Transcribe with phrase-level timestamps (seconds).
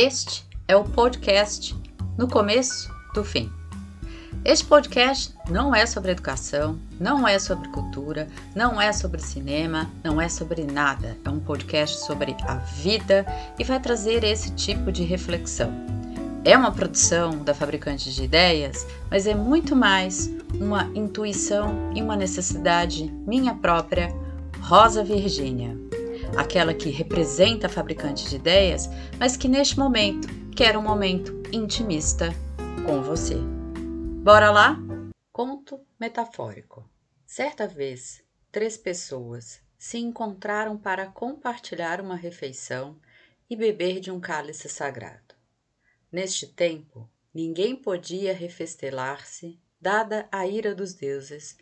[0.00, 1.74] Este é o podcast
[2.16, 3.50] No Começo do Fim.
[4.44, 10.20] Este podcast não é sobre educação, não é sobre cultura, não é sobre cinema, não
[10.20, 11.18] é sobre nada.
[11.24, 13.26] É um podcast sobre a vida
[13.58, 15.72] e vai trazer esse tipo de reflexão.
[16.44, 20.30] É uma produção da Fabricante de Ideias, mas é muito mais
[20.60, 24.14] uma intuição e uma necessidade minha própria,
[24.60, 25.76] Rosa Virgínia
[26.36, 28.88] aquela que representa a fabricante de ideias,
[29.18, 32.28] mas que neste momento quer um momento intimista
[32.84, 33.36] com você.
[34.22, 34.76] Bora lá?
[35.32, 36.88] Conto metafórico.
[37.26, 42.98] Certa vez, três pessoas se encontraram para compartilhar uma refeição
[43.48, 45.34] e beber de um cálice sagrado.
[46.10, 51.56] Neste tempo, ninguém podia refestelar-se, dada a ira dos deuses,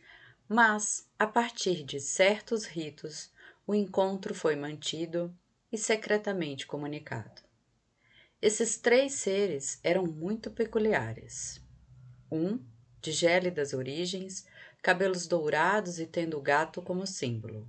[0.49, 3.31] mas, a partir de certos ritos,
[3.67, 5.37] o encontro foi mantido
[5.73, 7.43] e secretamente comunicado.
[8.41, 11.61] Esses três seres eram muito peculiares.
[12.31, 12.65] Um,
[13.01, 14.47] de gélidas origens,
[14.81, 17.69] cabelos dourados e tendo o gato como símbolo.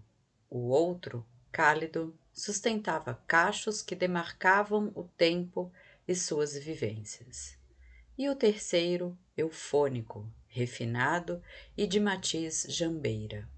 [0.50, 5.72] O outro, cálido, sustentava cachos que demarcavam o tempo
[6.08, 7.58] e suas vivências.
[8.16, 11.42] E o terceiro, eufônico, refinado
[11.75, 13.50] e de matiz jambeira.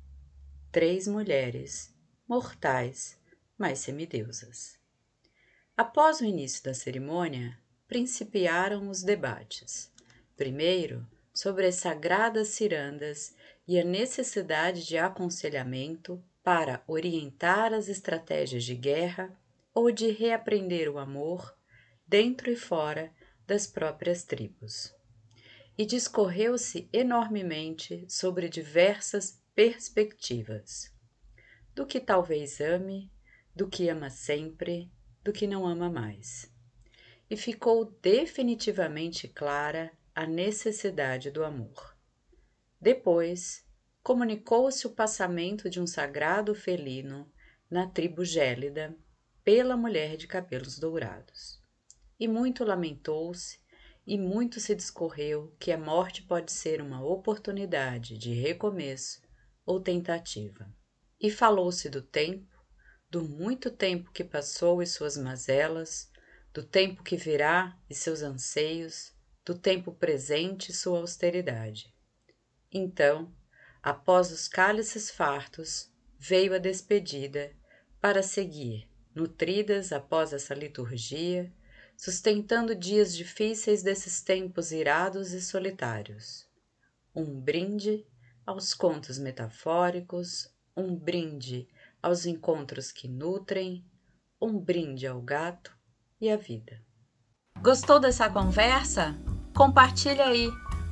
[0.72, 1.99] Três mulheres
[2.30, 3.20] mortais,
[3.58, 4.78] mas semideusas.
[5.76, 9.92] Após o início da cerimônia, principiaram os debates.
[10.38, 13.36] Primeiro, sobre as sagradas cirandas
[13.68, 19.36] e a necessidade de aconselhamento para orientar as estratégias de guerra
[19.74, 21.58] ou de reaprender o amor
[22.06, 23.12] dentro e fora
[23.48, 24.94] das próprias tribos.
[25.76, 30.99] E discorreu-se enormemente sobre diversas perspectivas
[31.76, 33.12] do que talvez ame,
[33.56, 34.92] do que ama sempre,
[35.24, 36.52] do que não ama mais.
[37.30, 41.96] E ficou definitivamente clara a necessidade do amor.
[42.82, 43.66] Depois,
[44.02, 47.32] comunicou-se o passamento de um sagrado felino
[47.70, 48.96] na tribo gélida
[49.44, 51.62] pela mulher de cabelos dourados.
[52.20, 53.60] E muito lamentou-se
[54.06, 59.22] e muito se discorreu que a morte pode ser uma oportunidade de recomeço
[59.66, 60.68] ou tentativa.
[61.20, 62.48] E falou-se do tempo,
[63.10, 66.10] do muito tempo que passou e suas mazelas,
[66.54, 69.14] do tempo que virá e seus anseios,
[69.46, 71.94] do tempo presente e sua austeridade.
[72.72, 73.34] Então,
[73.82, 77.52] após os cálices fartos, veio a despedida
[78.00, 81.52] para seguir, nutridas após essa liturgia,
[81.98, 86.48] sustentando dias difíceis desses tempos irados e solitários.
[87.14, 88.08] Um brinde
[88.46, 90.48] aos contos metafóricos,
[90.80, 91.68] um brinde
[92.02, 93.84] aos encontros que nutrem,
[94.42, 95.76] um brinde ao gato
[96.22, 96.82] e à vida.
[97.62, 99.18] Gostou dessa conversa?
[99.54, 100.50] Compartilha aí,